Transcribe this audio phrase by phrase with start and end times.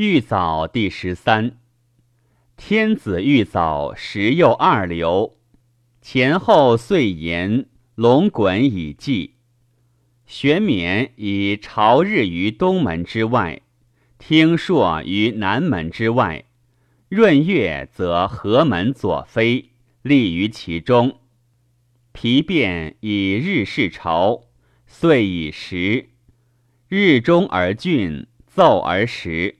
[0.00, 1.56] 玉藻第十三。
[2.56, 5.36] 天子玉藻时又二流，
[6.00, 7.66] 前后岁延，
[7.96, 9.34] 龙滚以祭。
[10.24, 13.62] 玄冕以朝日于东门之外，
[14.20, 16.44] 听朔于南门之外。
[17.08, 19.70] 闰月则河门左飞，
[20.02, 21.18] 立于其中。
[22.12, 24.44] 皮变以日视朝，
[24.86, 26.10] 岁以时。
[26.86, 29.56] 日中而峻，奏而时。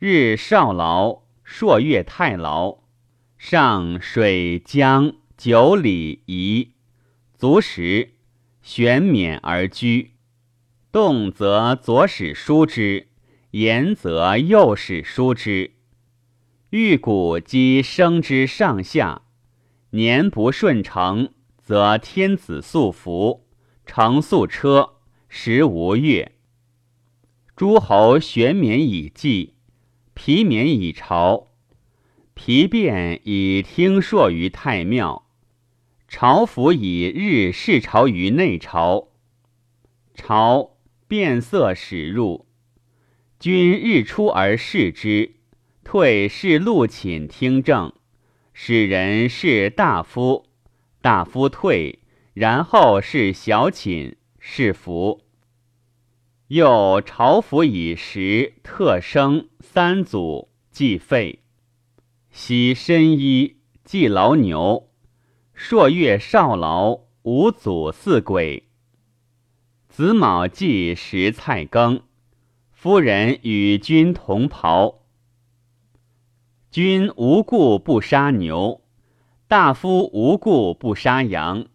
[0.00, 2.78] 日少劳，朔月太劳。
[3.36, 6.74] 上水江九里夷，
[7.36, 8.14] 足食。
[8.62, 10.12] 玄冕而居，
[10.92, 13.08] 动则左使书之，
[13.52, 15.72] 言则右使书之。
[16.70, 19.22] 欲谷积生之上下，
[19.90, 23.48] 年不顺承，则天子素服，
[23.86, 24.96] 乘素车，
[25.28, 26.32] 时无月。
[27.56, 29.54] 诸侯玄冕以祭，
[30.20, 31.46] 皮冕以朝，
[32.34, 35.28] 皮变以听朔于太庙。
[36.08, 39.10] 朝服以日视朝于内朝，
[40.16, 40.76] 朝
[41.06, 42.46] 变色始入，
[43.38, 45.36] 君日出而视之，
[45.84, 47.92] 退视禄寝听政，
[48.52, 50.46] 使人视大夫，
[51.00, 52.00] 大夫退，
[52.34, 55.27] 然后是小寝，是服。
[56.48, 61.40] 又朝服以时特生三祖，祭废，
[62.30, 64.88] 洗身衣，祭劳牛。
[65.52, 68.66] 朔月少劳，五祖四鬼。
[69.90, 72.00] 子卯祭食菜羹，
[72.72, 75.02] 夫人与君同袍。
[76.70, 78.80] 君无故不杀牛，
[79.46, 81.66] 大夫无故不杀羊，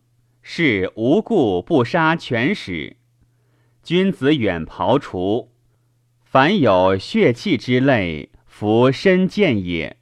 [0.42, 2.96] 士无故不杀犬豕。
[3.84, 5.52] 君子远庖厨，
[6.24, 9.98] 凡有血气之类，弗身见也。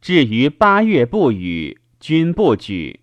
[0.00, 1.78] 至于八月不雨。
[2.00, 2.98] 君不举，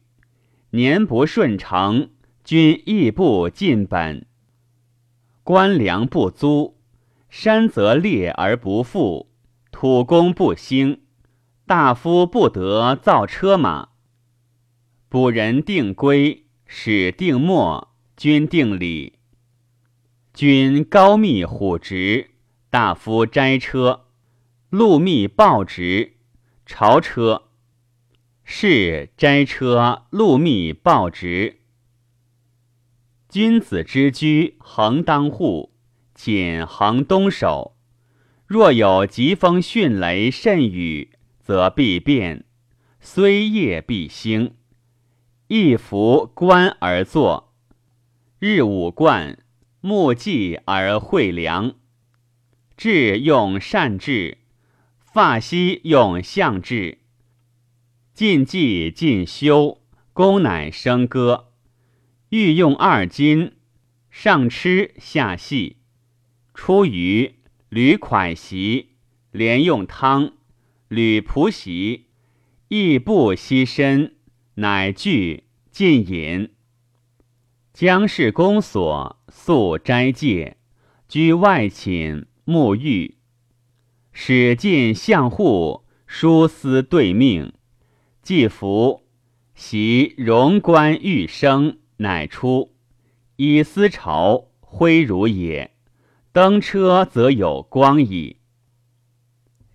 [0.71, 2.09] 年不顺承，
[2.43, 4.25] 君亦不进本。
[5.41, 6.75] 官粮不租，
[7.29, 9.29] 山则裂而不复，
[9.71, 10.99] 土工不兴，
[11.65, 13.91] 大夫不得造车马。
[15.07, 19.18] 卜人定规，使定末，君定礼。
[20.39, 22.29] 君高密虎直，
[22.69, 24.05] 大夫斋车，
[24.69, 26.13] 路密报直，
[26.65, 27.49] 朝车。
[28.45, 31.59] 是斋车路密报直，
[33.27, 35.73] 君子之居恒当户，
[36.13, 37.75] 谨恒东守。
[38.47, 42.45] 若有疾风迅雷甚雨，则必变，
[43.01, 44.55] 虽夜必兴。
[45.49, 47.53] 一服冠而坐，
[48.39, 49.37] 日五冠，
[49.81, 51.75] 木祭而会良。
[52.75, 54.37] 治用善治，
[54.99, 56.99] 发息用相治。
[58.13, 59.81] 进祭进修，
[60.11, 61.53] 功乃生歌。
[62.29, 63.53] 欲用二金，
[64.09, 65.77] 上吃下细。
[66.53, 67.35] 出于
[67.69, 68.89] 履款席，
[69.31, 70.33] 连用汤，
[70.89, 72.07] 履仆席，
[72.67, 74.15] 亦不惜身，
[74.55, 76.49] 乃具进饮。
[77.73, 80.57] 将事公所，素斋戒，
[81.07, 83.17] 居外寝，沐浴。
[84.11, 87.53] 使进相户，书思对命。
[88.21, 89.03] 既服，
[89.55, 92.75] 袭荣冠玉生，乃出。
[93.37, 95.71] 以思朝，挥如也。
[96.31, 98.37] 登车则有光矣。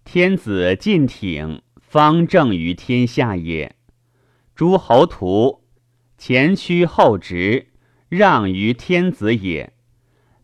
[0.05, 3.75] 天子进挺，方正于天下也。
[4.55, 5.65] 诸侯徒
[6.19, 7.69] 前屈后直，
[8.17, 9.73] 让于天子也。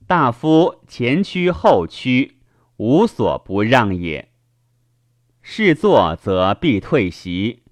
[0.06, 2.38] 大夫前屈后屈，
[2.76, 4.30] 无所不让也。
[5.42, 7.62] 是坐则必退席。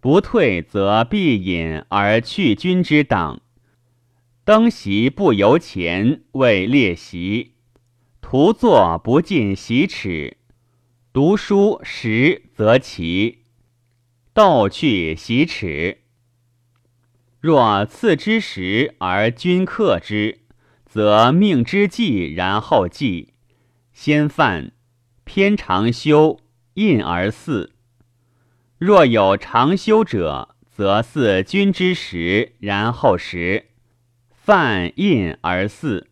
[0.00, 3.42] 不退则必引而去君之党，
[4.44, 7.54] 登席不由前，谓列席；
[8.20, 10.36] 徒坐不进席尺，
[11.12, 13.40] 读书时则齐，
[14.32, 16.02] 斗去席齿。
[17.40, 20.40] 若赐之时而君克之，
[20.84, 23.28] 则命之计然后继，
[23.92, 24.72] 先犯
[25.22, 26.40] 偏长修，
[26.74, 27.74] 印而祀。
[28.78, 33.66] 若有长修者，则祀君之时，然后食，
[34.30, 36.08] 犯印而祀。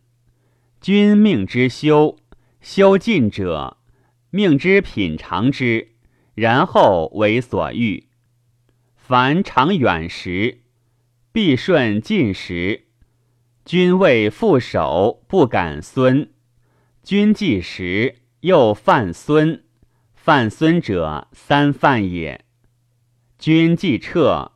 [0.79, 2.17] 君命之修，
[2.61, 3.75] 修尽者，
[4.29, 5.89] 命之品尝之，
[6.35, 8.07] 然后为所欲。
[8.95, 10.59] 凡长远时，
[11.31, 12.87] 必顺进时。
[13.65, 16.29] 君为父守，不敢孙；
[17.03, 19.65] 君既时，又犯孙，
[20.13, 22.45] 犯孙者三犯也。
[23.37, 24.53] 君既撤，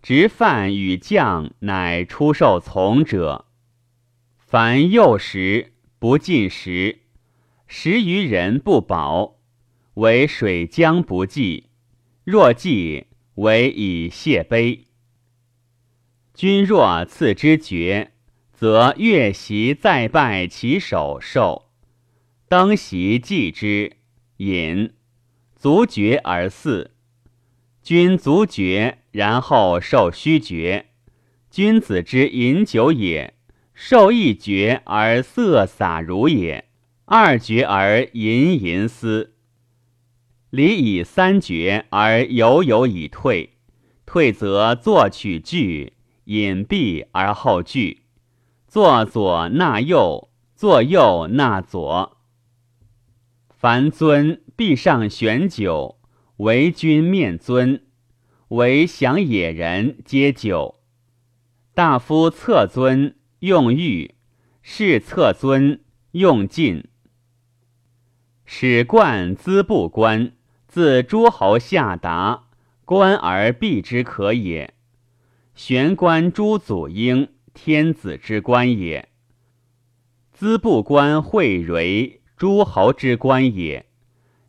[0.00, 3.44] 执犯与将，乃出受从者。
[4.38, 7.00] 凡幼时不进食，
[7.66, 9.40] 食于人不饱，
[9.94, 11.68] 为水浆不济；
[12.24, 14.86] 若济，为以谢杯。
[16.34, 18.10] 君若赐之爵，
[18.52, 21.70] 则越席再拜其首受，
[22.48, 23.92] 登席祭之，
[24.38, 24.92] 饮，
[25.54, 26.90] 足爵而祀。
[27.82, 30.86] 君足爵，然后受虚爵。
[31.50, 33.34] 君子之饮酒也。
[33.72, 36.64] 受一爵而色洒如也，
[37.06, 39.34] 二爵而吟吟思。
[40.50, 43.54] 礼以三爵而犹有以退，
[44.06, 48.02] 退则作曲句，隐蔽而后句，
[48.66, 52.18] 坐左纳右，坐右纳左。
[53.48, 55.98] 凡尊必上选酒，
[56.38, 57.82] 为君面尊，
[58.48, 60.80] 为享野人皆酒。
[61.74, 63.16] 大夫侧尊。
[63.40, 64.14] 用玉，
[64.62, 65.80] 是侧尊
[66.12, 66.88] 用尽。
[68.46, 70.32] 使冠资不官，
[70.66, 72.44] 自诸侯下达，
[72.86, 74.72] 官而避之可也。
[75.54, 79.08] 玄关诸祖婴，天子之官也。
[80.32, 83.86] 资不官会蕤，诸侯之官也。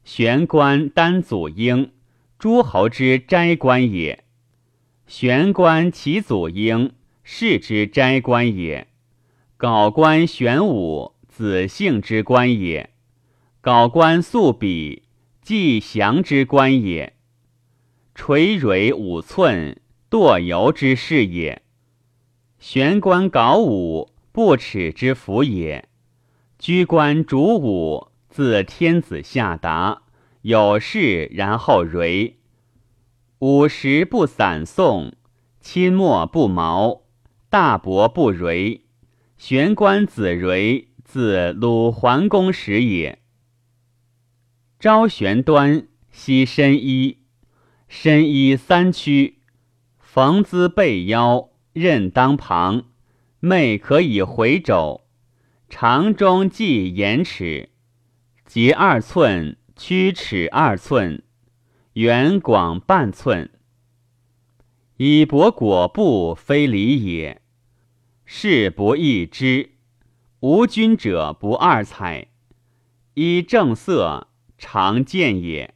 [0.04, 1.92] 玄关丹祖婴，
[2.38, 4.24] 诸侯之斋官也。
[5.08, 6.92] 玄关其祖婴。
[7.28, 8.88] 士之斋官也，
[9.58, 12.92] 缟官玄武子姓之官也，
[13.64, 15.02] 缟官素比
[15.42, 17.14] 季祥之官也，
[18.14, 19.82] 垂蕊五寸
[20.16, 21.62] 堕游之事也，
[22.58, 25.90] 玄关搞武不耻之福也，
[26.58, 30.04] 居官主武自天子下达，
[30.44, 32.36] 有事然后蕤，
[33.40, 35.12] 五十不散送，
[35.60, 37.02] 亲墨不毛。
[37.50, 38.84] 大伯不蕤，
[39.38, 43.20] 玄关子蕤，自鲁桓公时也。
[44.80, 47.18] 昭玄端悉深衣，
[47.90, 49.35] 深衣三曲，
[50.16, 52.86] 逢姿背腰，任当旁，
[53.42, 55.02] 妹可以回肘，
[55.68, 57.68] 长中计延尺，
[58.46, 61.22] 截二寸，曲尺二寸，
[61.96, 63.50] 圆广半寸。
[64.96, 67.42] 以帛裹布，非礼也。
[68.24, 69.72] 事不易之，
[70.40, 72.28] 无君者不二采。
[73.16, 75.74] 依正色，常见也。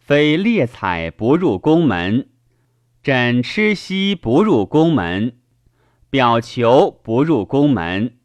[0.00, 2.28] 非列彩不入宫门，
[3.02, 5.36] 枕吃兮不入宫门，
[6.08, 8.16] 表求不入宫门，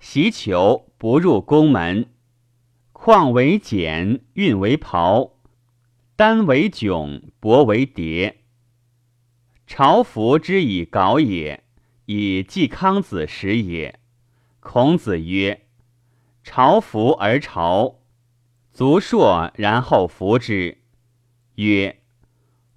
[0.00, 2.10] 席求不入宫门。
[2.92, 5.38] 况为简，运为袍，
[6.14, 8.42] 单为迥，帛为叠。
[9.66, 11.64] 朝服之以稿也。
[12.04, 13.98] 以季康子时也。
[14.60, 15.66] 孔子曰
[16.44, 18.00] ：“朝服而朝，
[18.70, 20.78] 足硕然后服之。”
[21.56, 22.02] 曰：“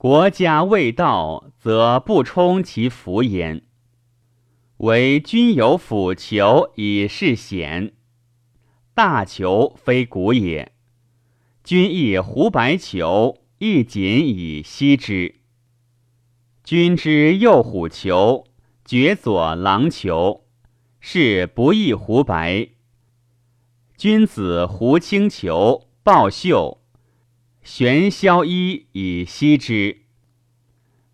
[0.01, 3.61] 国家未到，则不充其福焉。
[4.77, 7.93] 唯君有辅裘以示显，
[8.95, 10.71] 大裘非古也。
[11.63, 15.35] 君亦胡白裘，亦锦以息之。
[16.63, 18.47] 君之右虎裘。”
[18.83, 20.45] 绝左郎裘，
[20.99, 22.69] 是不亦胡白。
[23.95, 26.80] 君子胡青裘，抱袖，
[27.63, 30.01] 玄霄衣以息之。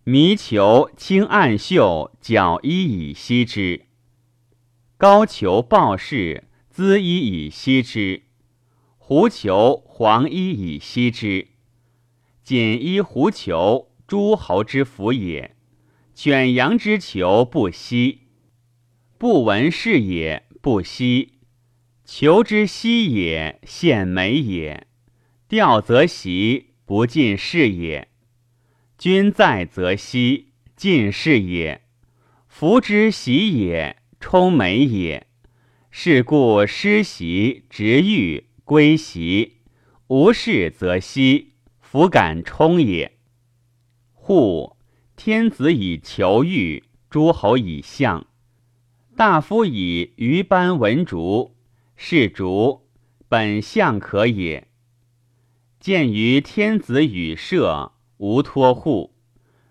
[0.05, 3.87] 迷裘青暗袖，角衣以息之。
[4.95, 8.23] 高裘抱饰，资衣以息之。
[8.97, 11.49] 狐裘黄衣以息之。
[12.43, 15.53] 锦衣狐裘，诸侯之服也。
[16.15, 18.21] 犬羊之裘不息，
[19.17, 21.39] 不闻是也；不息，
[22.05, 24.86] 裘之息也，献美也。
[25.47, 28.09] 钓则息，不尽是也。
[28.97, 31.81] 君在则息，尽是也。
[32.47, 35.27] 服之喜也，充美也。
[35.89, 39.57] 是故失席执欲归席，
[40.07, 43.13] 无事则息，弗敢充也。
[44.13, 44.75] 护。
[45.15, 48.27] 天子以求欲，诸侯以相，
[49.15, 51.55] 大夫以鱼斑文竹，
[51.95, 52.87] 是竹
[53.27, 54.66] 本相可也。
[55.87, 59.13] 见于天子与社，无托户；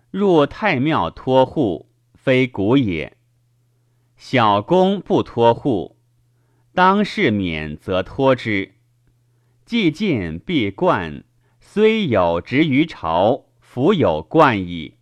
[0.09, 3.17] 入太庙托户，非古也。
[4.15, 5.95] 小公不托户，
[6.73, 8.73] 当世免则托之。
[9.63, 11.23] 既进必冠，
[11.59, 14.95] 虽有职于朝，弗有冠矣。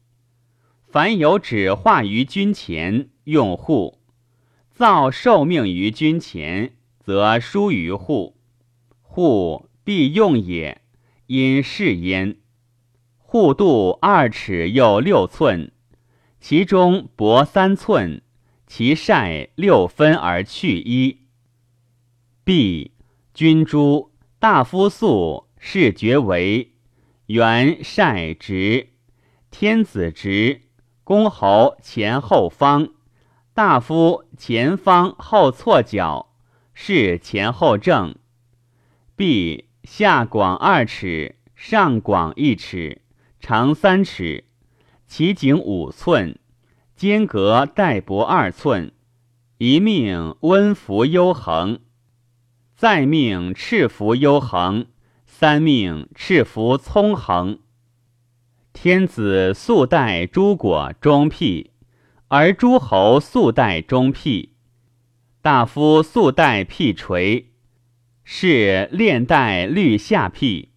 [0.86, 4.02] 凡有指化于君前，用户；
[4.70, 8.36] 造受命于君前，则疏于户。
[9.02, 10.82] 户必用也，
[11.28, 12.38] 因是焉。
[13.18, 15.72] 户度二尺又六寸，
[16.40, 18.22] 其中薄三寸，
[18.68, 21.28] 其晒六分而去一。
[22.44, 22.92] B
[23.34, 24.12] 君诸。
[24.38, 26.74] 大夫素视觉为
[27.26, 28.90] 元晒直，
[29.50, 30.62] 天子直，
[31.04, 32.90] 公侯前后方，
[33.56, 36.36] 大夫前方后错角，
[36.76, 38.14] 是前后正。
[39.16, 43.04] B 下广二尺，上广一尺，
[43.40, 44.46] 长三尺，
[45.06, 46.40] 其颈五寸，
[46.96, 48.92] 间隔带薄二寸，
[49.60, 51.80] 一命温服幽恒。
[52.76, 54.88] 再命赤服幽恒，
[55.28, 57.60] 三命赤服聪恒。
[58.74, 61.70] 天子素戴诸果中辟，
[62.28, 64.56] 而诸侯素戴中辟。
[65.44, 67.52] 大夫素戴辟垂，
[68.26, 70.72] 是练带律下辟。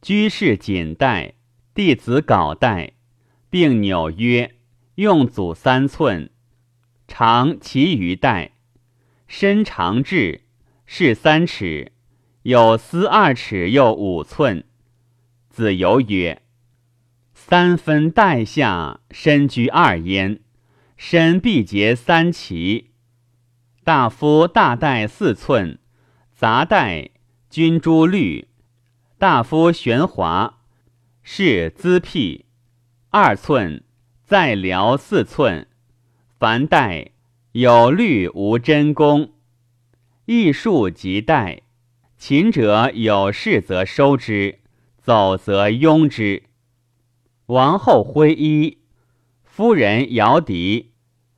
[0.00, 1.34] 居士锦带，
[1.74, 2.92] 弟子缟带，
[3.50, 4.54] 并纽约，
[4.94, 6.30] 用足三寸，
[7.08, 8.52] 长其余带，
[9.26, 10.42] 身长至。
[10.92, 11.92] 是三尺，
[12.42, 14.64] 有丝二尺又五寸。
[15.48, 16.42] 子游曰
[17.32, 20.40] ：“三分带下，身居二焉，
[20.96, 22.90] 身必结三齐。
[23.84, 25.78] 大夫大带四寸，
[26.40, 27.10] 杂带
[27.50, 28.48] 君珠绿。
[29.18, 30.60] 大夫玄华，
[31.22, 32.46] 是资辟
[33.10, 33.84] 二寸，
[34.24, 35.68] 再辽四寸。
[36.38, 37.10] 凡带
[37.52, 39.32] 有绿无真功。”
[40.24, 41.60] 艺术即代，
[42.16, 44.60] 勤者有事则收之，
[44.96, 46.44] 走则拥之。
[47.48, 48.78] 王后挥衣，
[49.44, 50.92] 夫人摇笛，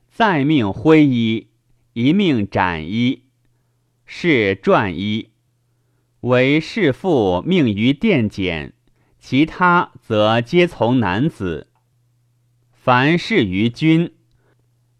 [0.09, 1.49] 再命挥衣，
[1.91, 3.22] 一命斩衣，
[4.15, 5.31] 是传一。
[6.21, 8.73] 为士妇命于殿简，
[9.17, 11.71] 其他则皆从男子。
[12.71, 14.13] 凡事于君，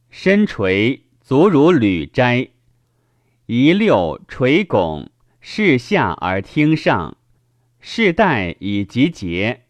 [0.10, 2.50] 身垂足如履斋。
[3.46, 7.16] 一六垂拱，视下而听上，
[7.80, 9.66] 视带以及节，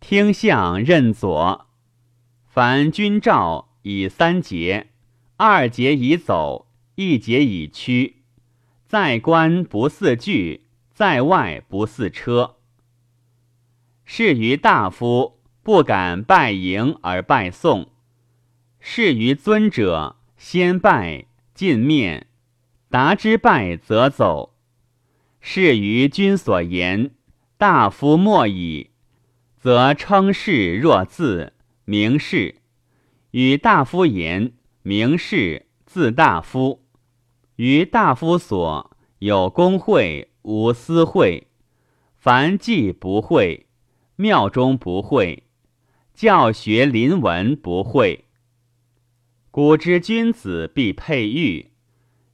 [0.00, 1.66] 听相任左。
[2.46, 4.88] 凡君诏以三节，
[5.38, 8.16] 二节以走，一节以屈。
[8.86, 10.62] 在官不似具，
[10.94, 12.56] 在外不似车。
[14.04, 17.90] 是于大夫不敢拜迎而拜送，
[18.78, 22.28] 是于尊者先拜进面。
[22.88, 24.54] 达之拜则走，
[25.40, 27.10] 是于君所言，
[27.58, 28.90] 大夫莫矣，
[29.56, 31.52] 则称事若字
[31.84, 32.60] 名士；
[33.32, 34.52] 与大夫言
[34.82, 36.85] 名士字大夫。
[37.56, 41.48] 于大夫所有公会无私会，
[42.18, 43.66] 凡祭不会，
[44.16, 45.44] 庙中不会，
[46.14, 48.24] 教学临文不会。
[49.50, 51.72] 古之君子必佩玉。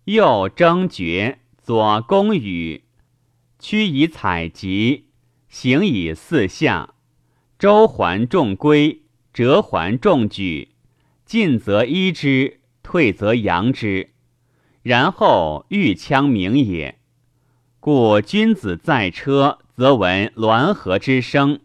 [0.06, 2.82] 右征爵，左攻羽，
[3.60, 5.06] 屈以采集，
[5.48, 6.94] 行以四下。
[7.56, 9.02] 周环重归，
[9.32, 10.70] 折环重举。
[11.24, 14.11] 进则依之，退则扬之。
[14.82, 16.98] 然后欲羌鸣也。
[17.80, 21.58] 故君子在车，则闻鸾和之声；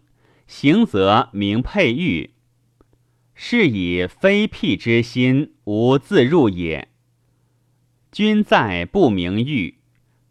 [0.46, 2.30] 行则鸣佩玉。
[3.34, 6.88] 是以非辟之心，无自入也。
[8.10, 9.78] 君在不明喻，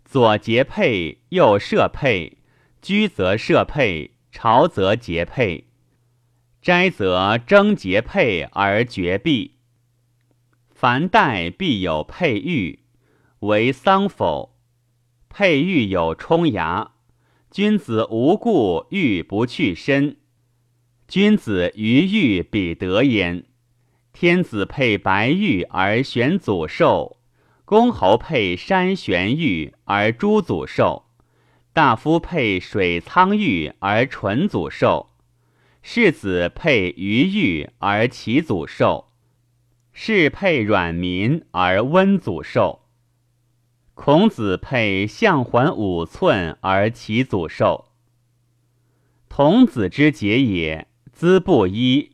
[0.04, 2.38] 左结佩，右设佩，
[2.82, 5.66] 居则设佩，朝则结佩，
[6.62, 9.57] 斋则征结佩而绝壁。
[10.80, 12.82] 凡代必有佩玉，
[13.40, 14.60] 为丧否？
[15.28, 16.92] 佩玉有冲牙，
[17.50, 20.18] 君子无故玉不去身。
[21.08, 23.46] 君子于玉比德焉。
[24.14, 27.18] 天子佩白玉而选祖寿。
[27.66, 31.06] 公侯配山玄玉而诸祖寿，
[31.74, 35.10] 大夫配水苍玉而纯祖寿，
[35.82, 39.07] 世子配鱼玉而其祖寿，
[40.00, 42.82] 士配软民而温祖寿。
[43.96, 47.86] 孔子配相环五寸而其祖寿。
[49.28, 52.12] 童子之节也，资不一，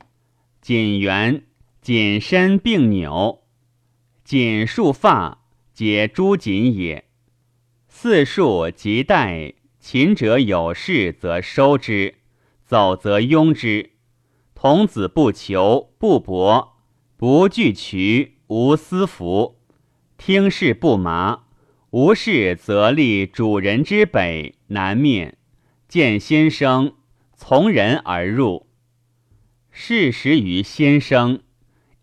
[0.62, 1.44] 谨圆，
[1.82, 3.44] 谨身并纽，
[4.24, 5.44] 谨束发。
[5.74, 7.04] 解诸锦也，
[7.90, 12.16] 四束即带勤者有事则收之，
[12.64, 13.92] 走则拥之。
[14.56, 16.73] 童子不求不博，
[17.26, 19.58] 不惧渠，无私服。
[20.18, 21.44] 听事不麻，
[21.92, 25.38] 无事则立主人之北南面。
[25.88, 26.96] 见先生，
[27.34, 28.68] 从人而入。
[29.72, 31.40] 事时于先生，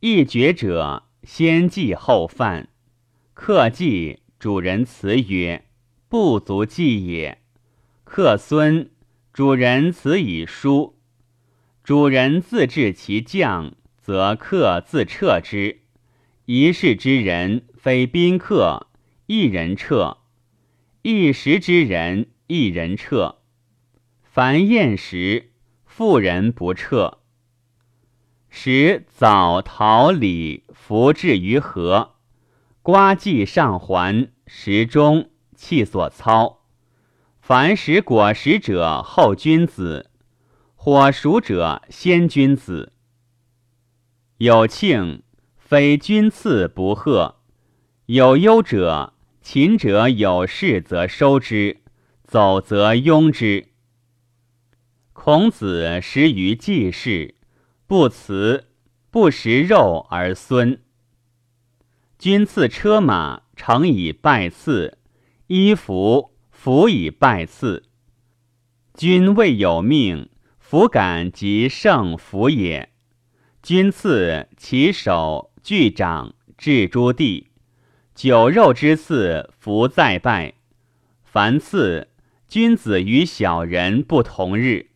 [0.01, 2.71] 一绝者先祭后犯。
[3.35, 5.67] 客祭，主人辞曰
[6.09, 7.43] ：“不足祭也。”
[8.05, 8.91] 客孙，
[9.35, 10.97] 主人辞以书。
[11.85, 13.75] 主人自治其将，
[14.11, 15.83] 则客自撤之。
[16.47, 18.89] 一室之人，非宾客，
[19.27, 20.17] 一人撤；
[21.03, 23.37] 一时之人，一人撤。
[24.25, 25.53] 凡宴时，
[25.85, 27.19] 妇人不撤。
[28.49, 32.17] 使早桃李服置于河。
[32.83, 36.65] 瓜季上环，时中气所操。
[37.41, 40.07] 凡食果实者，后君子；
[40.75, 42.93] 火熟者，先君子。
[44.43, 45.23] 有庆，
[45.59, 47.35] 非君赐不贺；
[48.07, 51.83] 有忧者，勤者有事则收之，
[52.25, 53.67] 走则拥之。
[55.13, 57.35] 孔子食于季氏，
[57.87, 58.69] 不辞，
[59.11, 60.81] 不食肉而孙。
[62.19, 64.95] 君赐车马，乘以拜赐；
[65.49, 67.91] 衣服，服以拜赐。
[68.95, 72.90] 君未有命，弗敢及圣服也。
[73.63, 77.49] 君赐其首具掌，至诸地。
[78.15, 80.55] 酒肉之赐，弗再拜。
[81.23, 82.09] 凡赐，
[82.49, 84.87] 君子与小人不同日。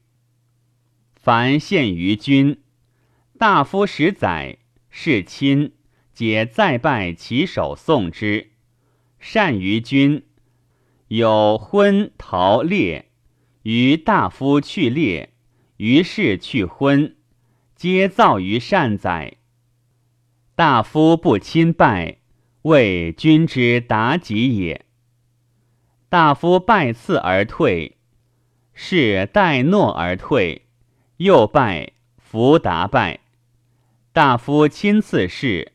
[1.15, 2.59] 凡献于君，
[3.39, 4.57] 大夫十载，
[4.89, 5.73] 是亲。
[6.15, 8.53] 皆再拜其首送之，
[9.19, 10.23] 善于君。
[11.09, 13.11] 有婚逃猎，
[13.65, 15.35] 于大夫去猎，
[15.77, 17.14] 于是去婚，
[17.85, 19.35] 皆造于善哉。
[20.55, 22.17] 大夫不亲拜，
[22.63, 24.87] 谓君之达己也。
[26.09, 27.99] 大夫拜次而退，
[28.73, 30.63] 是待诺而退，
[31.19, 33.21] 又拜弗达拜。
[34.15, 35.73] 大夫亲赐事。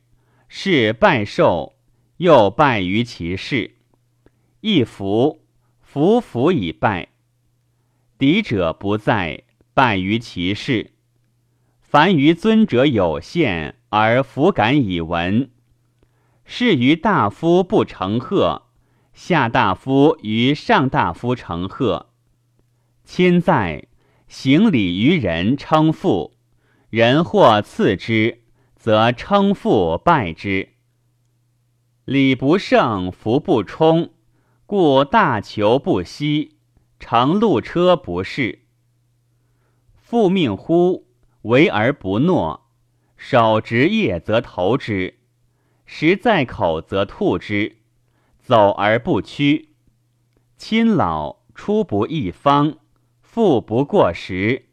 [0.47, 1.75] 是拜寿，
[2.17, 3.73] 又拜于其事；
[4.61, 5.43] 一服，
[5.79, 7.09] 服服以拜。
[8.17, 9.43] 敌者不在，
[9.75, 10.93] 拜于其事。
[11.91, 15.49] 凡于尊者有限，而弗敢以闻。
[16.45, 18.67] 是于大夫不成贺，
[19.11, 22.11] 下大夫于上大夫成贺。
[23.03, 23.87] 亲在，
[24.27, 26.35] 行礼于人，称父，
[26.91, 28.43] 人或赐之。
[28.75, 30.69] 则称父拜之，
[32.05, 34.11] 礼不胜，福不充，
[34.67, 36.59] 故大求不息，
[36.99, 38.59] 乘路车不适。
[39.95, 41.08] 复命乎？
[41.43, 42.69] 为而不诺，
[43.15, 45.19] 守职业则投之，
[45.85, 47.77] 食在口则吐之，
[48.39, 49.69] 走而不屈。
[50.57, 52.77] 亲老出不一方，
[53.21, 54.65] 富不过时。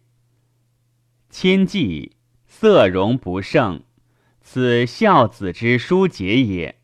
[1.30, 3.82] 亲忌色容不胜。
[4.48, 6.80] 此孝子之书节也。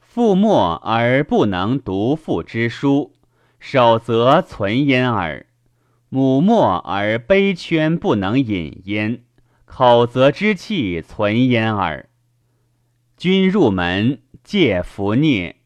[0.00, 3.12] 父没而不能读父之书，
[3.60, 5.44] 守则存焉耳；
[6.08, 9.24] 母默而悲圈不能饮焉，
[9.64, 12.08] 口则之气存焉耳。
[13.16, 15.56] 君入门，戒服聂。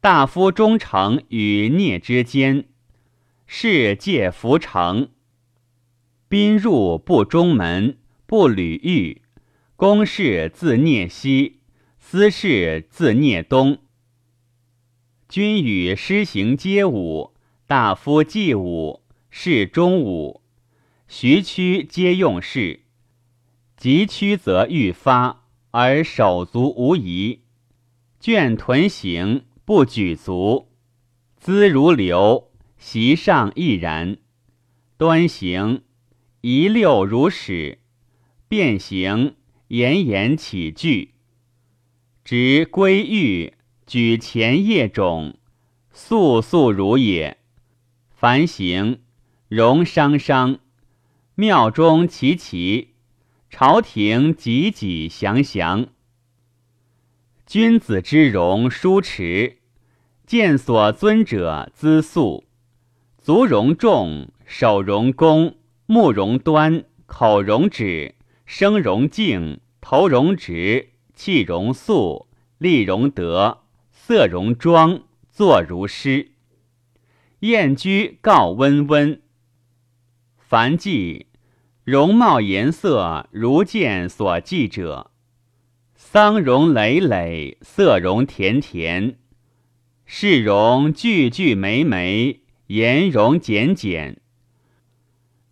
[0.00, 2.66] 大夫忠诚与聂之间，
[3.46, 5.08] 是戒服成。
[6.28, 9.22] 宾入不中门，不履玉。
[9.74, 11.60] 公事自聂西，
[11.98, 13.78] 私事自聂东。
[15.28, 17.34] 君与施行皆武，
[17.66, 20.42] 大夫祭武，是中午。
[21.08, 22.80] 徐屈皆用事，
[23.76, 27.40] 急屈则欲发，而手足无疑。
[28.20, 30.68] 倦屯行，不举足，
[31.36, 34.18] 姿如流，席上亦然。
[34.96, 35.82] 端行，
[36.42, 37.78] 一六如始，
[38.48, 39.36] 变行。
[39.68, 41.14] 言言起句，
[42.24, 43.54] 执归玉，
[43.86, 45.38] 举前叶种，
[45.92, 47.38] 肃肃如也。
[48.10, 48.98] 凡行，
[49.50, 50.60] 容商商，
[51.34, 52.94] 庙中齐齐，
[53.50, 55.88] 朝廷济济祥祥。
[57.46, 59.56] 君子之容舒持，
[60.24, 62.44] 见所尊者姿素，
[63.18, 68.14] 足容重，手容恭，目容端，口容止。
[68.46, 76.30] 声容静，头容直，气容肃，立容德，色容庄，坐如诗。
[77.40, 79.20] 燕居告温温。
[80.50, 81.26] 凡记
[81.84, 85.12] 容貌颜色如见所记者，
[85.94, 89.16] 桑容累累，色容甜甜，
[90.04, 94.16] 视容句句眉眉，颜容简简，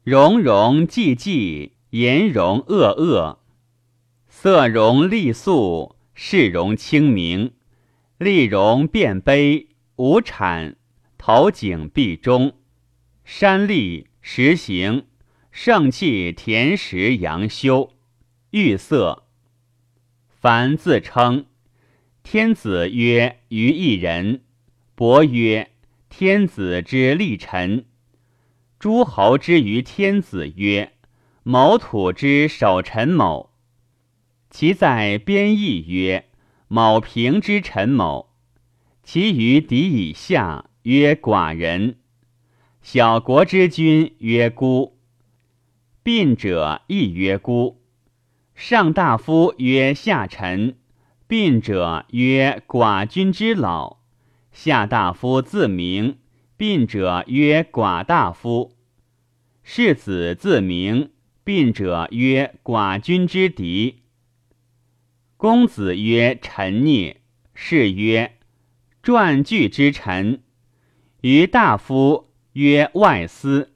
[0.03, 3.39] 容容寂寂，颜容恶恶，
[4.27, 7.53] 色容丽素，视容清明，
[8.19, 10.75] 丽容变悲，无产，
[11.17, 12.55] 头颈必中，
[13.25, 15.07] 山立实行。
[15.51, 17.95] 盛气田实阳修，
[18.51, 19.25] 玉色。
[20.29, 21.47] 凡自称
[22.23, 24.43] 天子曰于一人，
[24.95, 25.71] 伯曰
[26.11, 27.87] 天子之立臣，
[28.79, 30.93] 诸侯之于天子曰
[31.43, 33.55] 某土之守臣某，
[34.51, 36.29] 其在边邑曰
[36.69, 38.35] 某平之臣某，
[39.03, 41.97] 其余敌以下曰寡人，
[42.91, 44.97] 小国之君曰孤。
[46.03, 47.83] 病者亦曰孤，
[48.55, 50.75] 上大夫曰下臣，
[51.27, 53.99] 病者曰寡君之老，
[54.53, 56.17] 下大夫自名，
[56.57, 58.75] 病者曰寡大夫，
[59.63, 61.11] 世子自名，
[61.45, 64.01] 病者曰寡君之敌。
[65.37, 67.21] 公子曰臣孽，
[67.53, 68.39] 是曰
[69.03, 70.43] 传句之臣，
[71.21, 72.28] 于大夫
[72.59, 73.71] 曰外司。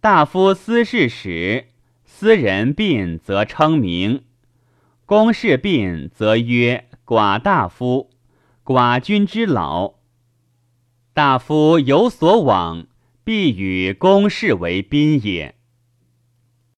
[0.00, 1.66] 大夫司事使，
[2.06, 4.22] 司人病则称名；
[5.04, 8.08] 公事病则曰寡大夫、
[8.64, 9.96] 寡君之老。
[11.12, 12.86] 大夫有所往，
[13.24, 15.54] 必与公事为宾也。